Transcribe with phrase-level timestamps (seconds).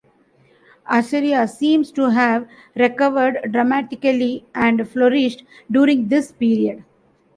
[0.89, 6.83] Assyria seems to have recovered dramatically, and flourished during this period.